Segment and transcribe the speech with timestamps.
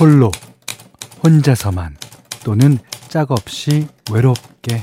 [0.00, 0.30] 홀로,
[1.22, 1.94] 혼자서만,
[2.42, 2.78] 또는
[3.10, 4.82] 짝 없이 외롭게.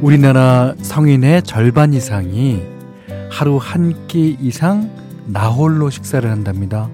[0.00, 2.62] 우리나라 성인의 절반 이상이
[3.30, 4.90] 하루 한 끼 이상
[5.26, 6.88] 나홀로 식사를 한답니다.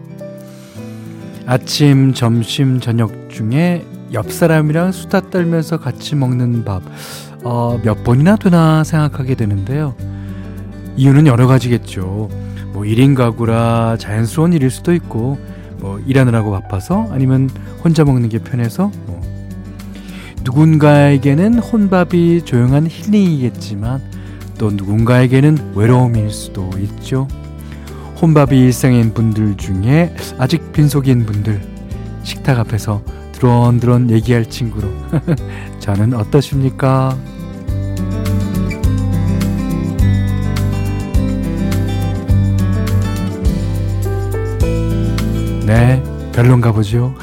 [1.47, 6.83] 아침, 점심, 저녁 중에 옆 사람이랑 수다 떨면서 같이 먹는 밥,
[7.45, 9.95] 어, 몇 번이나 되나 생각하게 되는데요.
[10.97, 12.29] 이유는 여러 가지겠죠.
[12.73, 15.39] 뭐 1인 가구라 자연스러운 일일 수도 있고,
[15.79, 17.51] 뭐 일하느라고 바빠서 아니면
[17.85, 19.21] 혼자 먹는 게 편해서 뭐
[20.43, 24.01] 누군가에게는 혼밥이 조용한 힐링이겠지만
[24.59, 27.29] 또 누군가에게는 외로움일 수도 있죠.
[28.23, 31.61] 혼밥이 일상인 분들 중에 아직 빈속인 분들
[32.23, 33.03] 식탁 앞에서
[33.37, 34.89] 드론드론 얘기할 친구로
[35.79, 37.17] 저는 어떠십니까?
[45.67, 47.15] 네, 별론가 보죠.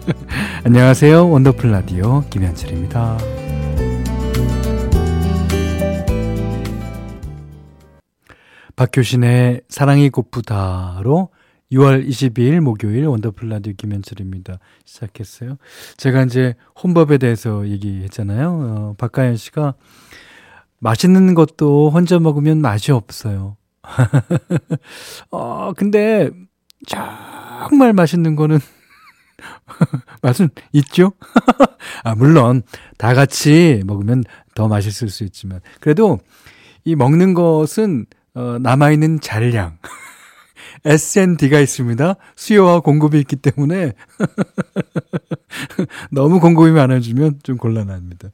[0.64, 1.28] 안녕하세요.
[1.28, 3.18] 원더풀 라디오 김현철입니다.
[8.76, 11.28] 박효신의 사랑이 고프다로
[11.72, 14.58] 6월 22일 목요일 원더풀 라디오 김현철입니다.
[14.84, 15.56] 시작했어요.
[15.96, 18.50] 제가 이제 혼밥에 대해서 얘기했잖아요.
[18.50, 19.74] 어, 박가연 씨가
[20.80, 23.56] 맛있는 것도 혼자 먹으면 맛이 없어요.
[25.30, 26.30] 어, 근데
[26.86, 28.58] 정말 맛있는 거는
[30.22, 31.12] 맛은 있죠?
[32.02, 32.62] 아, 물론
[32.98, 34.24] 다 같이 먹으면
[34.54, 36.18] 더 맛있을 수 있지만 그래도
[36.84, 39.78] 이 먹는 것은 어, 남아있는 잔량.
[40.84, 42.14] S&D가 있습니다.
[42.36, 43.92] 수요와 공급이 있기 때문에
[46.10, 48.30] 너무 공급이 많아지면 좀 곤란합니다.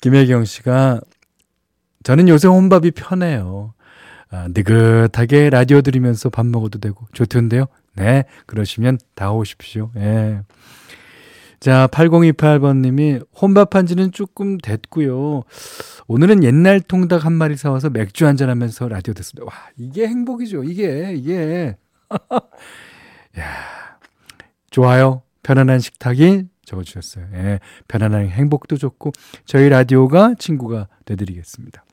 [0.00, 1.00] 김혜경 씨가
[2.02, 3.74] 저는 요새 혼밥이 편해요.
[4.30, 7.66] 아, 느긋하게 라디오 들으면서 밥 먹어도 되고 좋던데요.
[7.94, 9.90] 네, 그러시면 다 오십시오.
[9.96, 10.40] 예.
[11.62, 15.44] 자, 8028번님이 혼밥한 지는 조금 됐고요.
[16.08, 19.46] 오늘은 옛날 통닭 한 마리 사와서 맥주 한 잔 하면서 라디오 듣습니다.
[19.46, 20.64] 와, 이게 행복이죠.
[20.64, 21.76] 이게, 이게.
[23.38, 23.44] 야
[24.70, 25.22] 좋아요.
[25.44, 27.28] 편안한 식탁이 적어주셨어요.
[27.34, 29.12] 예, 편안한 행복도 좋고,
[29.44, 31.84] 저희 라디오가 친구가 되드리겠습니다.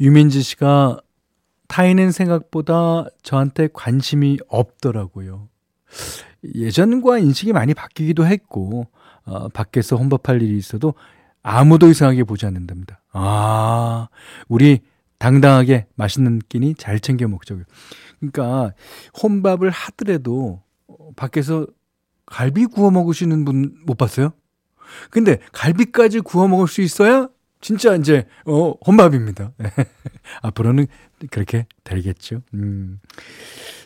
[0.00, 0.98] 유민지 씨가
[1.68, 5.48] 타인은 생각보다 저한테 관심이 없더라고요.
[6.54, 8.86] 예전과 인식이 많이 바뀌기도 했고,
[9.24, 10.94] 어, 밖에서 혼밥할 일이 있어도
[11.42, 13.00] 아무도 이상하게 보지 않는답니다.
[13.12, 14.08] 아,
[14.48, 14.80] 우리
[15.18, 17.64] 당당하게 맛있는 끼니 잘 챙겨 먹자고요.
[18.20, 18.72] 그러니까
[19.22, 20.62] 혼밥을 하더라도
[21.16, 21.66] 밖에서
[22.26, 24.32] 갈비 구워 먹으시는 분 못 봤어요?
[25.10, 27.28] 근데 갈비까지 구워 먹을 수 있어야
[27.64, 29.52] 진짜 이제 어 혼밥입니다.
[30.42, 30.86] 앞으로는
[31.30, 32.42] 그렇게 되겠죠.
[32.52, 33.00] 음.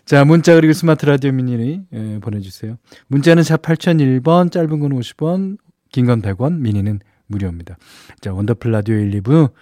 [0.04, 2.76] 자, 문자 그리고 스마트 라디오 미니를 예, 보내 주세요.
[3.06, 5.58] 문자는 샵 8001번, 짧은 건 50원,
[5.92, 7.76] 긴 건 100원, 미니는 무료입니다.
[8.20, 9.52] 자, 원더풀 라디오 1, 2부.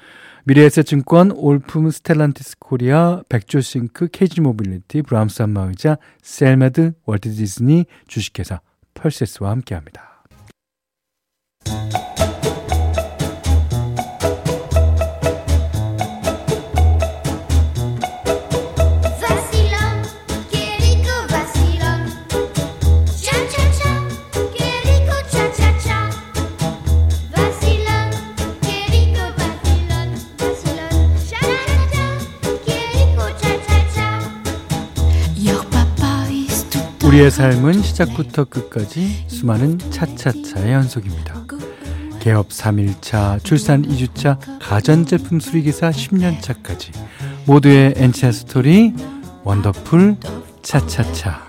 [0.44, 8.60] 미래에셋증권, 올품 스텔란티스 코리아, 백조싱크, KG 모빌리티, 브람스 안마의자, 셀메드, 월트 디즈니, 주식회사,
[8.94, 10.15] 펄세스와 함께합니다.
[37.26, 41.34] 우리의 삶은 시작부터 끝까지 수많은 차차차의 연속입니다.
[42.20, 46.92] 개업 3일차, 출산 2주차, 가전제품 수리기사 10년차까지
[47.46, 48.94] 모두의 엔치아 스토리
[49.42, 50.16] 원더풀
[50.62, 51.45] 차차차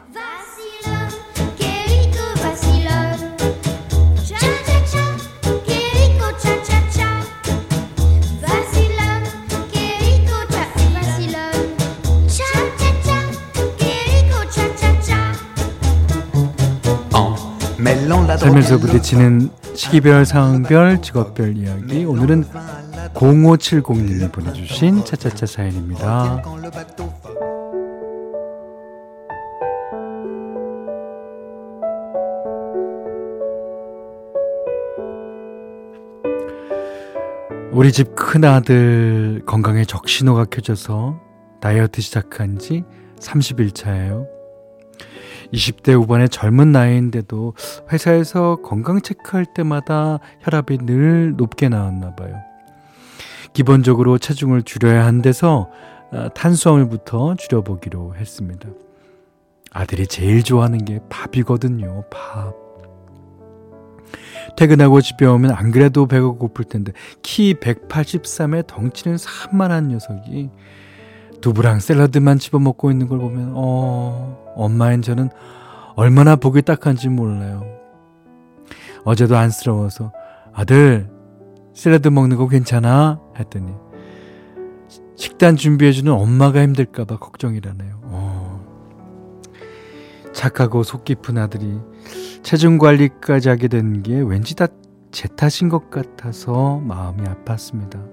[18.47, 22.05] 살면서 부딪히는 시기별, 상황별, 직업별 이야기.
[22.05, 22.46] 오늘은
[23.14, 26.41] 0570님이 보내주신 차차차 사연입니다.
[37.73, 41.20] 우리 집 큰아들 건강에 적신호가 켜져서
[41.59, 42.85] 다이어트 시작한 지
[43.20, 44.36] 30일 차예요.
[45.53, 47.53] 20대 후반의 젊은 나이인데도
[47.91, 52.35] 회사에서 건강 체크할 때마다 혈압이 늘 높게 나왔나 봐요.
[53.53, 55.70] 기본적으로 체중을 줄여야 한데서
[56.11, 58.70] 아, 탄수화물부터 줄여보기로 했습니다.
[59.72, 62.03] 아들이 제일 좋아하는 게 밥이거든요.
[62.09, 62.53] 밥.
[64.55, 70.50] 퇴근하고 집에 오면 안 그래도 배가 고플 텐데 키 183에 덩치는 산만한 녀석이
[71.41, 75.29] 두부랑 샐러드만 집어먹고 있는 걸 보면 어 엄마인 저는
[75.95, 77.63] 얼마나 보기 딱한지 몰라요.
[79.03, 80.11] 어제도 안쓰러워서
[80.53, 81.09] 아들
[81.73, 83.19] 샐러드 먹는 거 괜찮아?
[83.39, 83.73] 했더니
[85.15, 87.99] 식단 준비해주는 엄마가 힘들까봐 걱정이라네요.
[88.03, 88.65] 어.
[90.33, 91.79] 착하고 속 깊은 아들이
[92.43, 94.67] 체중 관리까지 하게 된 게 왠지 다
[95.09, 98.05] 제 탓인 것 같아서 마음이 아팠습니다.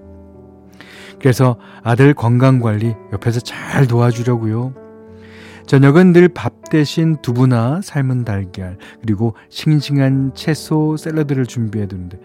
[1.19, 4.73] 그래서 아들 건강 관리 옆에서 잘 도와주려고요.
[5.65, 12.19] 저녁은 늘 밥 대신 두부나 삶은 달걀 그리고 싱싱한 채소 샐러드를 준비해 두는데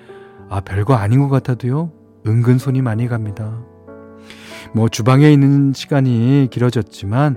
[0.49, 1.93] 아 별거 아닌 것 같아도요
[2.27, 3.63] 은근 손이 많이 갑니다.
[4.75, 7.37] 뭐 주방에 있는 시간이 길어졌지만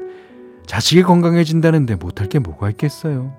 [0.65, 3.33] 자식이 건강해진다는데 못할 게 뭐가 있겠어요.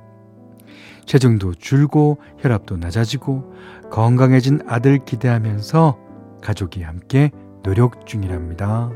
[1.05, 3.53] 체중도 줄고 혈압도 낮아지고
[3.91, 5.99] 건강해진 아들 기대하면서
[6.43, 7.31] 가족이 함께
[7.63, 8.91] 노력 중이랍니다.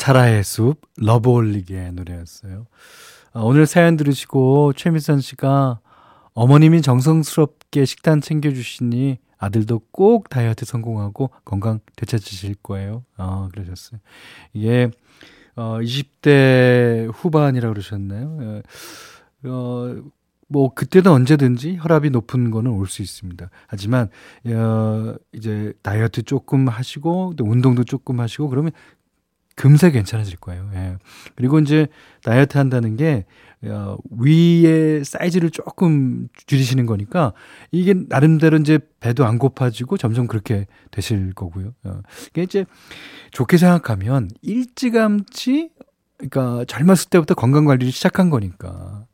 [0.00, 2.64] 차라의 숲 러브홀릭의 노래였어요.
[3.34, 5.80] 아, 오늘 사연 들으시고 최미선 씨가
[6.32, 13.04] 어머님이 정성스럽게 식단 챙겨주시니 아들도 꼭 다이어트 성공하고 건강 되찾으실 거예요.
[13.18, 14.00] 아, 그러셨어요.
[14.54, 14.90] 이게,
[15.54, 18.38] 어, 20대 후반이라고 그러셨나요?
[18.40, 19.48] 예.
[19.50, 20.02] 어,
[20.48, 23.50] 뭐, 그때는 언제든지 혈압이 높은 거는 올 수 있습니다.
[23.66, 24.08] 하지만,
[24.46, 28.72] 어, 이제 다이어트 조금 하시고, 또 운동도 조금 하시고, 그러면
[29.60, 30.70] 금세 괜찮아질 거예요.
[30.72, 30.96] 예.
[31.36, 31.86] 그리고 이제
[32.24, 33.26] 다이어트 한다는 게
[33.62, 37.34] 어, 위의 사이즈를 조금 줄이시는 거니까
[37.70, 41.74] 이게 나름대로 이제 배도 안 고파지고 점점 그렇게 되실 거고요.
[41.84, 42.64] 어, 이게 이제
[43.32, 45.68] 좋게 생각하면 일찌감치
[46.16, 49.04] 그러니까 젊었을 때부터 건강 관리를 시작한 거니까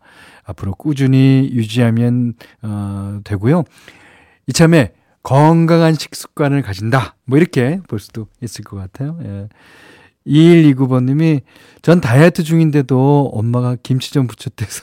[0.45, 3.65] 앞으로 꾸준히 유지하면 어, 되고요.
[4.47, 4.93] 이참에
[5.25, 7.17] 건강한 식습관을 가진다.
[7.25, 9.19] 뭐 이렇게 볼 수도 있을 것 같아요.
[9.25, 9.49] 예.
[10.27, 11.43] 2129번님이
[11.83, 14.83] 전 다이어트 중인데도 엄마가 김치 좀 부쳤대서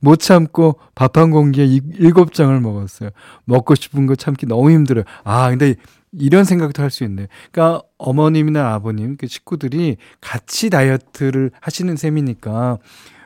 [0.00, 1.64] 못 참고 밥 한 공기에
[1.94, 3.10] 일곱 장을 먹었어요.
[3.44, 5.04] 먹고 싶은 거 참기 너무 힘들어요.
[5.24, 5.74] 아, 근데
[6.12, 7.26] 이런 생각도 할 수 있네요.
[7.50, 12.78] 그러니까 어머님이나 아버님, 그 식구들이 같이 다이어트를 하시는 셈이니까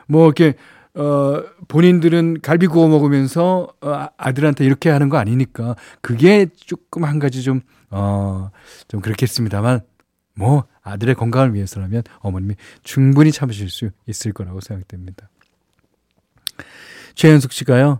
[0.07, 0.55] 뭐 이렇게
[0.93, 7.43] 어, 본인들은 갈비 구워 먹으면서 어, 아들한테 이렇게 하는 거 아니니까 그게 조금 한 가지
[7.43, 8.49] 좀 어,
[8.87, 9.81] 좀 그렇겠습니다만,
[10.33, 15.29] 뭐, 아들의 건강을 위해서라면 어머님이 충분히 참으실 수 있을 거라고 생각됩니다.
[17.15, 17.99] 최현숙 씨가요,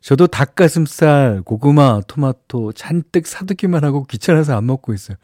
[0.00, 5.16] 저도 닭가슴살, 고구마, 토마토 잔뜩 사두기만 하고 귀찮아서 안 먹고 있어요.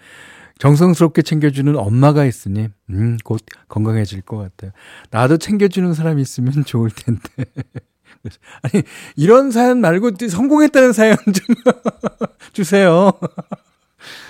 [0.58, 4.72] 정성스럽게 챙겨주는 엄마가 있으니, 음, 곧 건강해질 것 같아요.
[5.10, 7.22] 나도 챙겨주는 사람이 있으면 좋을 텐데.
[8.62, 8.82] 아니,
[9.14, 11.54] 이런 사연 말고 성공했다는 사연 좀
[12.52, 13.12] 주세요.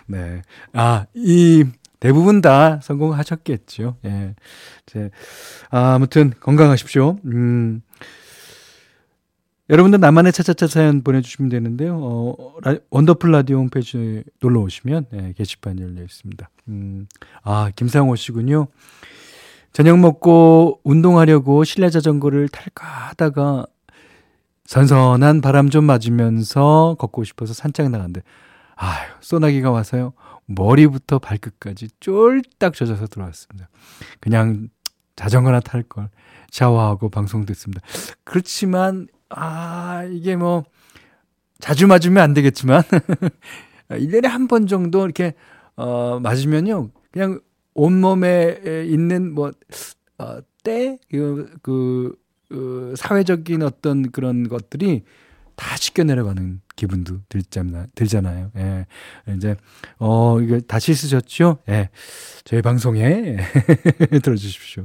[0.08, 0.42] 네.
[0.72, 1.64] 아, 이
[2.00, 3.96] 대부분 다 성공하셨겠죠.
[4.04, 4.34] 예.
[4.86, 5.10] 제,
[5.70, 7.18] 아, 아무튼 건강하십시오.
[7.26, 7.82] 음.
[9.70, 11.98] 여러분들 나만의 차차차 사연 보내주시면 되는데요.
[12.00, 16.48] 어, 라, 원더풀 라디오 홈페이지 놀러 오시면 예, 게시판 열려 있습니다.
[16.68, 17.06] 음,
[17.42, 18.68] 아 김상호 씨군요.
[19.74, 23.66] 저녁 먹고 운동하려고 실내 자전거를 탈까 하다가
[24.64, 28.22] 선선한 바람 좀 맞으면서 걷고 싶어서 산책 나갔는데
[28.80, 30.12] 아유, 소나기가 와서요.
[30.46, 33.68] 머리부터 발끝까지 쫄딱 젖어서 들어왔습니다.
[34.20, 34.68] 그냥
[35.16, 36.08] 자전거나 탈 걸.
[36.50, 37.82] 샤워하고 방송 듣습니다.
[38.24, 40.64] 그렇지만, 아, 이게 뭐,
[41.58, 42.82] 자주 맞으면 안 되겠지만,
[43.90, 45.34] 1년에 한 번 정도 이렇게,
[45.76, 46.90] 어, 맞으면요.
[47.10, 47.40] 그냥
[47.74, 49.50] 온몸에 있는 뭐,
[50.18, 52.14] 어, 때, 그, 그,
[52.48, 55.02] 그, 사회적인 어떤 그런 것들이
[55.58, 58.52] 다 씻겨 내려가는 기분도 들잖아, 들잖아요.
[58.56, 58.86] 예.
[59.34, 59.56] 이제,
[59.98, 61.58] 어, 이거 다시 쓰셨죠?
[61.68, 61.90] 예.
[62.44, 63.38] 저희 방송에
[64.22, 64.84] 들어주십시오.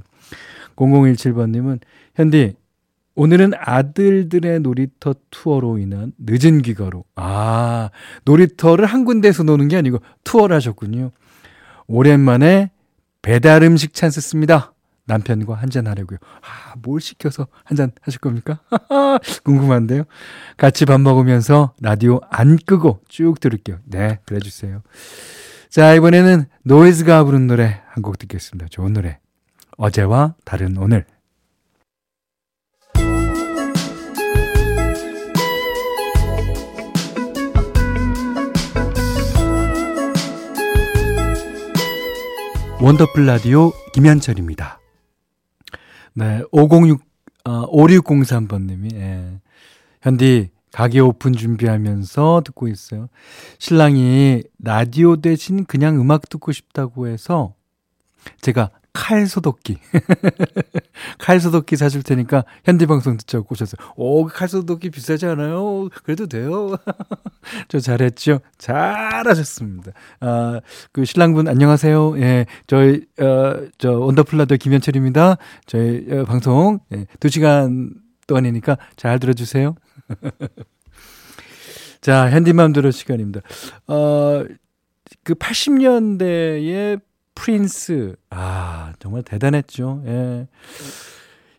[0.76, 1.80] 0017번님은,
[2.16, 2.56] 현디,
[3.14, 7.06] 오늘은 아들들의 놀이터 투어로 인한 늦은 귀가로.
[7.16, 7.92] 아,
[8.26, 11.12] 놀이터를 한 군데에서 노는 게 아니고 투어를 하셨군요.
[11.86, 12.72] 오랜만에
[13.22, 14.73] 배달 음식 찬스 씁니다.
[15.06, 16.18] 남편과 한잔 하려고요.
[16.42, 18.60] 아, 뭘 시켜서 한잔 하실 겁니까?
[19.44, 20.04] 궁금한데요.
[20.58, 23.80] 같이 밥 먹으면서 라디오 안 끄고 쭉 들을게요.
[23.86, 24.82] 네, 그래 주세요.
[25.70, 28.68] 자, 이번에는 노이즈가 부른 노래 한 곡 듣겠습니다.
[28.70, 29.20] 좋은 노래.
[29.78, 31.06] 어제와 다른 오늘.
[42.80, 44.83] 원더풀 라디오 김현철입니다.
[46.14, 47.02] 네, 506,
[47.46, 49.40] 어, 5603번님이, 예.
[50.02, 53.08] 현디, 가게 오픈 준비하면서 듣고 있어요.
[53.60, 57.54] 신랑이 라디오 대신 그냥 음악 듣고 싶다고 해서
[58.42, 59.78] 제가 칼 소독기.
[61.18, 63.78] 칼 소독기 사줄 테니까 현디방송 듣자고 꼬셨어요.
[63.96, 65.90] 오, 칼 소독기 비싸지 않아요?
[66.04, 66.76] 그래도 돼요.
[67.68, 68.40] 저 잘했죠?
[68.58, 69.92] 잘하셨습니다.
[70.20, 72.20] 아, 그 신랑분 안녕하세요.
[72.20, 75.38] 예, 저희, 어, 저 원더풀라더 김현철입니다.
[75.66, 77.94] 저희 어, 방송, 예, 2시간
[78.28, 79.76] 동안이니까 잘 들어주세요.
[82.02, 83.42] 자, 현디맘대로 시간입니다.
[83.88, 84.44] 어,
[85.24, 87.00] 그 80년대에
[87.36, 88.16] 프린스.
[88.30, 90.04] 아, 정말 대단했죠.
[90.06, 90.48] 예.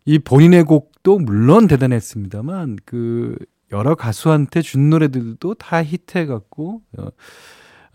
[0.04, 3.36] 이 본인의 곡도 물론 대단했습니다만, 그,
[3.74, 7.08] 여러 가수한테 준 노래들도 다 히트해갖고, 어,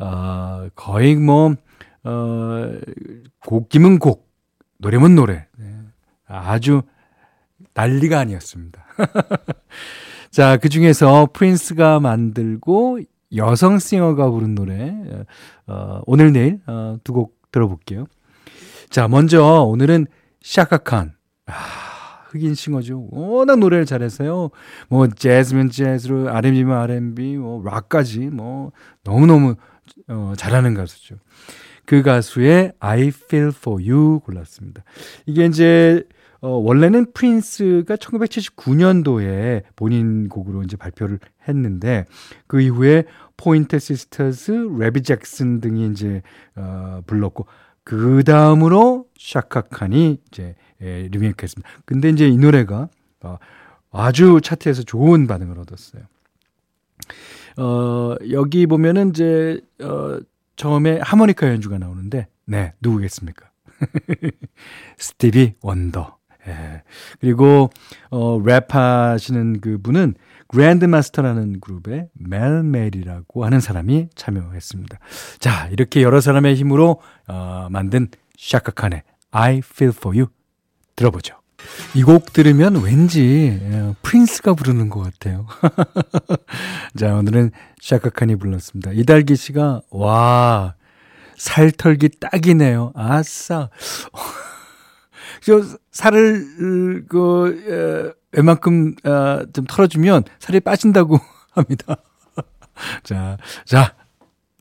[0.04, 1.56] 어, 거의 뭐,
[2.04, 2.72] 어,
[3.46, 4.30] 곡기면 곡,
[4.80, 5.48] 노래면 노래.
[5.58, 5.74] 네.
[6.28, 6.82] 아주
[7.74, 8.84] 난리가 아니었습니다.
[10.32, 13.00] 자, 그 중에서 프린스가 만들고
[13.36, 14.94] 여성 싱어가 부른 노래,
[15.68, 18.06] 어, 오늘 내일, 어, 두 곡 들어볼게요.
[18.90, 20.08] 자, 먼저 오늘은
[20.42, 21.14] 샤카칸.
[21.48, 21.54] 아,
[22.30, 23.08] 흑인 싱어죠.
[23.12, 24.52] 워낙 노래를 잘해서요.
[24.88, 28.72] 뭐 재즈면 재즈로 R&B면 R&B, 뭐 락까지 뭐
[29.04, 29.56] 너무너무
[30.08, 31.16] 어, 잘하는 가수죠.
[31.86, 34.84] 그 가수의 I Feel For You 골랐습니다.
[35.26, 36.04] 이게 이제
[36.42, 42.06] 어, 원래는 프린스가 1979년도에 본인 곡으로 이제 발표를 했는데
[42.48, 43.06] 그 이후에
[43.36, 46.22] 포인트 시스터즈, 레비 잭슨 등이 이제
[46.56, 47.48] 어, 불렀고
[47.84, 51.70] 그 다음으로 샤카칸이 이제 예, 리메이크했습니다.
[51.86, 52.90] 근데 이제 이 노래가
[53.22, 53.38] 어,
[53.92, 56.04] 아주 차트에서 좋은 반응을 얻었어요.
[57.58, 60.20] 어, 여기 보면은 이제 어,
[60.56, 63.50] 처음에 하모니카 연주가 나오는데 네 누구겠습니까?
[64.98, 66.18] 스티비 원더.
[66.48, 66.84] 예.
[67.20, 67.70] 그리고
[68.10, 70.16] 어, 랩하시는 그 분은
[70.48, 74.98] 그랜드마스터라는 그룹의 멜멜이라고 하는 사람이 참여했습니다.
[75.38, 78.08] 자, 이렇게 여러 사람의 힘으로 어, 만든
[78.38, 80.28] 샤카칸의 I Feel For You
[81.00, 81.36] 들어보죠.
[81.96, 85.48] 이 곡 들으면 왠지 어, 프린스가 부르는 것 같아요.
[86.98, 87.52] 자, 오늘은
[87.82, 88.92] 샤카칸이 불렀습니다.
[88.94, 90.76] 이달기 씨가 와
[91.38, 92.92] 살털기 딱이네요.
[92.96, 93.70] 아싸.
[95.42, 101.20] 저 살을 그 에, 웬만큼 어, 좀 털어주면 살이 빠진다고
[101.52, 101.96] 합니다.
[103.04, 103.96] 자, 자,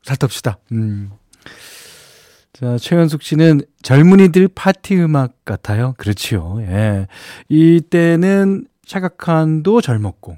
[0.03, 0.57] 살텁시다.
[0.71, 1.11] 음.
[2.59, 5.93] 자, 최현숙 씨는 젊은이들 파티 음악 같아요.
[5.97, 6.57] 그렇지요.
[6.61, 7.07] 예.
[7.47, 10.37] 이때는 샤가칸도 젊었고,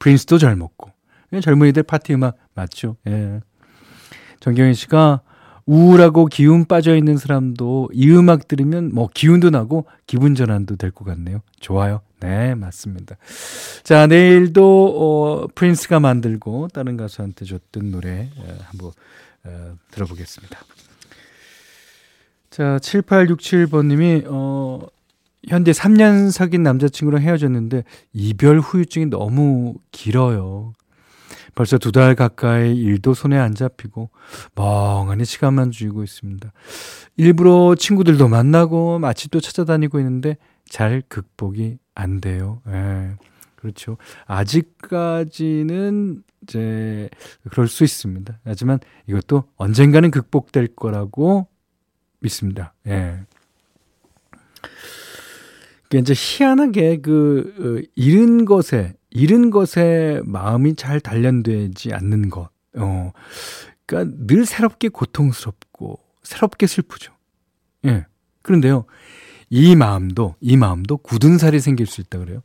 [0.00, 0.90] 프린스도 젊었고,
[1.40, 2.96] 젊은이들 파티 음악 맞죠.
[3.06, 3.40] 예.
[4.40, 5.20] 정경희 씨가
[5.64, 11.04] 우울하고 기운 빠져 있는 사람도 이 음악 들으면 뭐 기운도 나고 기분 전환도 될 것
[11.04, 11.40] 같네요.
[11.60, 12.00] 좋아요.
[12.18, 13.14] 네, 맞습니다.
[13.84, 18.90] 자, 내일도 어, 프린스가 만들고 다른 가수한테 줬던 노래 어, 한번
[19.44, 20.58] 어, 들어보겠습니다.
[22.50, 24.80] 자, 7867번님이 어,
[25.48, 30.72] 현재 3년 사귄 남자친구랑 헤어졌는데 이별 후유증이 너무 길어요.
[31.54, 34.10] 벌써 두 달 가까이 일도 손에 안 잡히고
[34.54, 36.52] 멍하니 시간만 주고 있습니다.
[37.16, 40.36] 일부러 친구들도 만나고 맛집도 찾아다니고 있는데
[40.68, 42.62] 잘 극복이 안 돼요.
[42.68, 43.10] 예.
[43.56, 43.96] 그렇죠.
[44.26, 47.10] 아직까지는 이제
[47.50, 48.38] 그럴 수 있습니다.
[48.44, 51.46] 하지만 이것도 언젠가는 극복될 거라고
[52.20, 52.74] 믿습니다.
[52.86, 53.20] 예.
[55.82, 62.48] 그게 이제 희한하게 그 어, 잃은 것에 잃은 것에 마음이 잘 단련되지 않는 것.
[62.76, 63.12] 어.
[63.86, 67.12] 그러니까 늘 새롭게 고통스럽고 새롭게 슬프죠.
[67.86, 68.06] 예.
[68.42, 68.84] 그런데요.
[69.52, 72.40] 이 마음도 이 마음도 굳은 살이 생길 수 있다 그래요.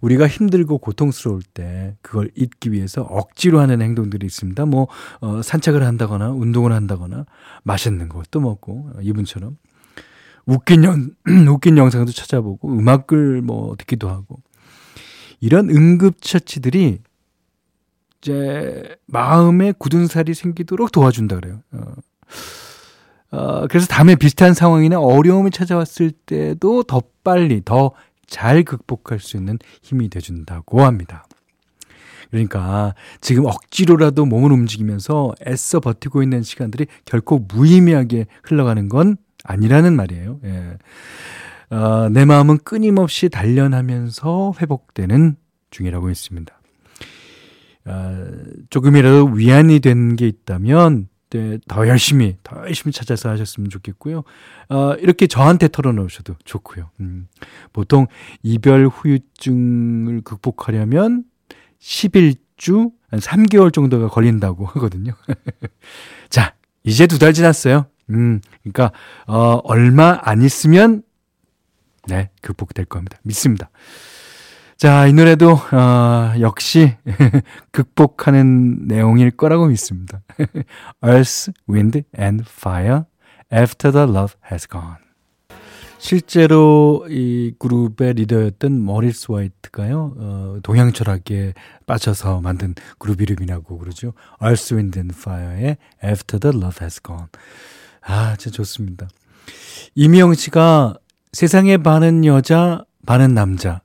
[0.00, 4.64] 우리가 힘들고 고통스러울 때 그걸 잊기 위해서 억지로 하는 행동들이 있습니다.
[4.66, 4.86] 뭐
[5.20, 7.26] 어, 산책을 한다거나 운동을 한다거나
[7.64, 9.58] 맛있는 것도 먹고 어, 이분처럼
[10.46, 11.10] 웃긴 영
[11.50, 14.36] 웃긴 영상도 찾아보고 음악을 뭐 듣기도 하고
[15.40, 17.00] 이런 응급처치들이
[18.22, 21.62] 이제 마음에 굳은 살이 생기도록 도와준다 그래요.
[21.72, 21.94] 어.
[23.34, 27.92] 어, 그래서 다음에 비슷한 상황이나 어려움이 찾아왔을 때도 더 빨리, 더
[28.26, 31.26] 잘 극복할 수 있는 힘이 돼준다고 합니다.
[32.30, 40.40] 그러니까 지금 억지로라도 몸을 움직이면서 애써 버티고 있는 시간들이 결코 무의미하게 흘러가는 건 아니라는 말이에요.
[40.44, 40.78] 예.
[41.70, 45.36] 어, 내 마음은 끊임없이 단련하면서 회복되는
[45.70, 46.60] 중이라고 했습니다.
[47.84, 48.26] 어,
[48.70, 54.22] 조금이라도 위안이 된 게 있다면 네, 더 열심히 더 열심히 찾아서 하셨으면 좋겠고요.
[54.68, 56.90] 어, 이렇게 저한테 털어놓으셔도 좋고요.
[57.00, 57.26] 음,
[57.72, 58.06] 보통
[58.44, 61.24] 이별 후유증을 극복하려면
[61.80, 65.12] 11주 한 3개월 정도가 걸린다고 하거든요.
[66.30, 67.86] 자, 이제 두 달 지났어요.
[68.10, 68.92] 음, 그러니까
[69.26, 71.02] 어, 얼마 안 있으면
[72.06, 73.18] 네, 극복될 겁니다.
[73.24, 73.70] 믿습니다.
[74.84, 76.94] 자, 이 노래도 어, 역시
[77.72, 80.20] 극복하는 내용일 거라고 믿습니다.
[81.02, 83.04] Earth, Wind and Fire
[83.50, 84.96] After the Love Has Gone.
[85.96, 91.54] 실제로 이 그룹의 리더였던 머리스 화이트가요, 어, 동양 철학에
[91.86, 94.12] 빠져서 만든 그룹 이름이라고 그러죠.
[94.42, 97.28] Earth, Wind and Fire의 After the Love Has Gone.
[98.02, 99.08] 아, 진짜 좋습니다.
[99.94, 100.98] 이미영 씨가
[101.32, 103.83] 세상에 반은 여자, 반은 남자.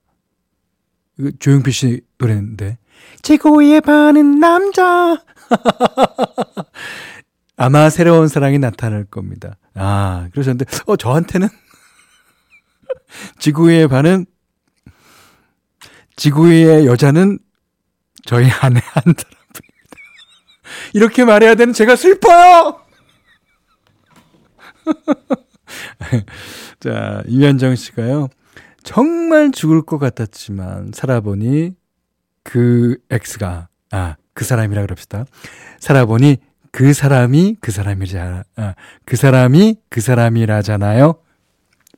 [1.19, 2.77] 이거 조용필 씨 노래인데.
[3.21, 5.21] 최고의 반은 남자.
[7.57, 9.57] 아마 새로운 사랑이 나타날 겁니다.
[9.75, 11.49] 아, 그러셨는데, 어, 저한테는
[13.39, 14.25] 지구의 반은,
[16.15, 17.39] 지구의 여자는
[18.25, 19.23] 저희 아내 한 사람입니다.
[20.93, 22.81] 이렇게 말해야 되는 제가 슬퍼요!
[26.79, 28.29] 자, 이현정 씨가요.
[28.83, 31.75] 정말 죽을 것 같았지만 살아보니
[32.43, 35.25] 그 X가 아, 그 사람이라 그럽시다.
[35.79, 36.37] 살아보니
[36.71, 41.15] 그 사람이 그 사람이자 아, 그 사람이 그 사람이라잖아요.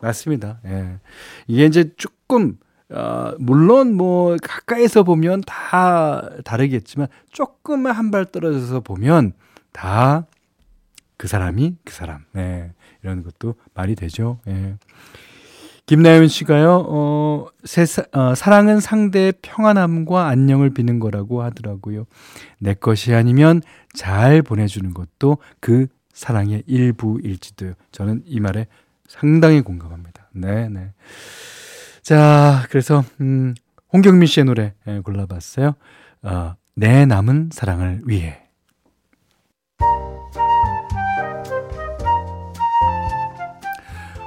[0.02, 0.60] 맞습니다.
[0.66, 1.00] 예.
[1.48, 2.58] 이게 이제 조금
[2.90, 9.34] 어, 물론 뭐 가까이서 보면 다 다르겠지만 조금 한발 떨어져서 보면
[9.72, 10.26] 다
[11.22, 12.26] 그 사람이 그 사람.
[12.32, 12.74] 네.
[13.04, 14.40] 이런 것도 말이 되죠.
[14.48, 14.76] 예.
[15.92, 22.06] 김나연 씨가요, 어, 세사, 어, 사랑은 상대의 평안함과 안녕을 비는 거라고 하더라고요.
[22.60, 23.62] 내 것이 아니면
[23.94, 28.68] 잘 보내주는 것도 그 사랑의 일부일지도 저는 이 말에
[29.10, 30.30] 상당히 공감합니다.
[30.32, 30.94] 네, 네.
[32.02, 33.54] 자, 그래서, 음,
[33.92, 35.74] 홍경민 씨의 노래 예, 골라봤어요.
[36.22, 38.42] 어, 내 남은 사랑을 위해.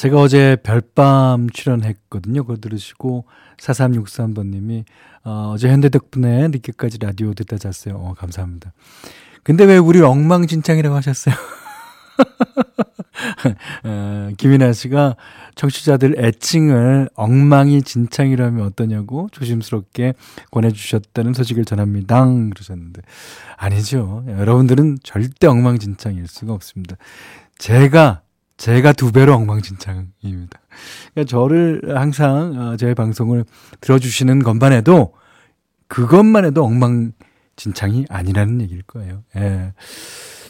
[0.00, 2.44] 제가 어제 별밤 출연했거든요.
[2.44, 3.26] 그거 들으시고
[3.58, 4.84] 4363번님이
[5.24, 7.96] 어, 어제 현대 덕분에 늦게까지 라디오 듣다 잤어요.
[7.96, 8.72] 어, 감사합니다.
[9.42, 11.34] 근데 왜 우리 엉망진창이라고 하셨어요?
[13.84, 15.16] 어, 김인아 씨가
[15.56, 20.14] 청취자들 애칭을 엉망이 진창이라면 어떠냐고 조심스럽게
[20.50, 22.24] 권해주셨다는 소식을 전합니다.
[22.24, 23.02] 그러셨는데
[23.58, 24.24] 아니죠.
[24.26, 26.96] 여러분들은 절대 엉망진창일 수가 없습니다.
[27.58, 28.22] 제가
[28.60, 30.60] 제가 두 배로 엉망진창입니다.
[31.14, 33.46] 그러니까 저를 항상 어, 제 방송을
[33.80, 35.14] 들어주시는 것만 해도
[35.88, 39.24] 그것만 해도 엉망진창이 아니라는 얘기일 거예요.
[39.36, 39.72] 예.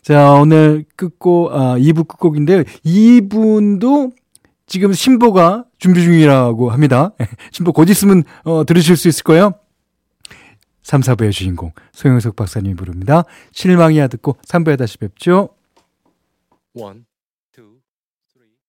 [0.03, 2.65] 자, 오늘 끝곡, 아, 2부 끝곡인데요.
[2.85, 4.13] 2분도
[4.67, 7.13] 지금 신보가 준비 중이라고 합니다.
[7.53, 9.53] 신보 곧 있으면, 어, 들으실 수 있을 거예요.
[10.83, 13.23] 3, 4부의 주인공, 소영석 박사님이 부릅니다.
[13.53, 15.51] 실망이야 듣고 3부에 다시 뵙죠.
[16.75, 17.05] 1.